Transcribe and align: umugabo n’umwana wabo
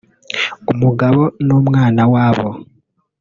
umugabo 0.71 1.21
n’umwana 1.45 2.01
wabo 2.13 2.47